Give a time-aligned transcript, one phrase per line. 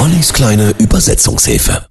[0.00, 1.86] Ollis kleine Übersetzungshilfe.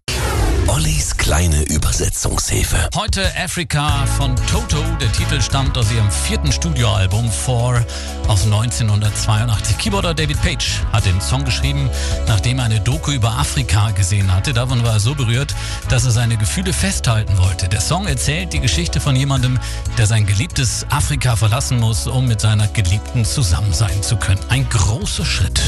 [0.66, 2.90] Ollis kleine Übersetzungshilfe.
[2.96, 4.84] Heute Africa von Toto.
[5.00, 7.86] Der Titel stammt aus ihrem vierten Studioalbum Four
[8.28, 9.78] aus 1982.
[9.78, 11.88] Keyboarder David Page hat den Song geschrieben,
[12.28, 14.54] nachdem er eine Doku über Afrika gesehen hatte.
[14.54, 15.54] Davon war er so berührt,
[15.90, 17.70] dass er seine Gefühle festhalten wollte.
[17.70, 19.60] Der Song erzählt die Geschichte von jemandem,
[20.00, 24.42] der sein geliebtes Afrika verlassen muss, um mit seiner Geliebten zusammen sein zu können.
[24.50, 25.62] Ein großer Schritt.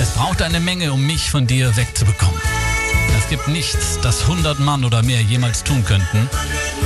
[0.00, 2.40] Es braucht eine Menge, um mich von dir wegzubekommen.
[3.18, 6.26] Es gibt nichts, das 100 Mann oder mehr jemals tun könnten.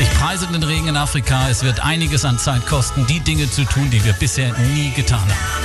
[0.01, 1.49] Ich preise den Regen in Afrika.
[1.49, 5.21] Es wird einiges an Zeit kosten, die Dinge zu tun, die wir bisher nie getan
[5.21, 5.65] haben.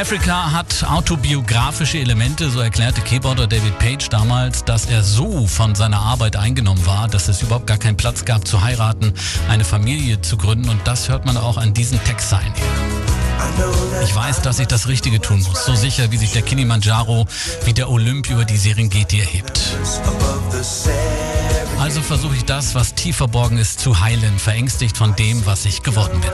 [0.00, 6.00] Africa hat autobiografische Elemente, so erklärte Keyboarder David Page damals, dass er so von seiner
[6.00, 9.12] Arbeit eingenommen war, dass es überhaupt gar keinen Platz gab zu heiraten,
[9.50, 13.21] eine Familie zu gründen und das hört man auch an diesen Textzeilen hier.
[14.02, 17.26] Ich weiß, dass ich das Richtige tun muss, so sicher wie sich der Kilimanjaro
[17.64, 19.60] wie der Olymp über die Serengeti erhebt.
[21.78, 25.82] Also versuche ich das, was tief verborgen ist, zu heilen, verängstigt von dem, was ich
[25.82, 26.30] geworden bin.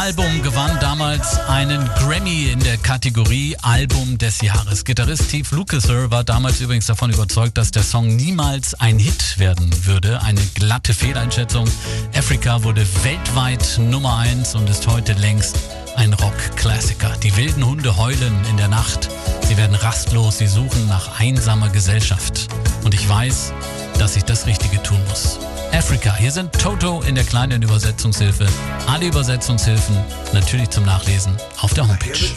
[0.00, 4.84] Das Album gewann damals einen Grammy in der Kategorie Album des Jahres.
[4.84, 9.70] Gitarrist Steve Lukather war damals übrigens davon überzeugt, dass der Song niemals ein Hit werden
[9.84, 10.22] würde.
[10.22, 11.68] Eine glatte Fehleinschätzung.
[12.16, 15.58] Africa wurde weltweit Nummer eins und ist heute längst
[15.96, 17.14] ein Rock-Klassiker.
[17.22, 19.10] Die wilden Hunde heulen in der Nacht.
[19.42, 22.48] Sie werden rastlos, sie suchen nach einsamer Gesellschaft.
[22.84, 23.52] Und ich weiß,
[23.98, 25.38] dass ich das Richtige tun muss.
[25.72, 26.14] Africa.
[26.16, 28.46] Hier sind Toto in der kleinen Übersetzungshilfe.
[28.86, 29.96] Alle Übersetzungshilfen
[30.32, 32.30] natürlich zum Nachlesen auf der Homepage.